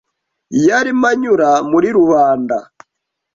[0.65, 2.57] Yarimo anyura muri rubanda.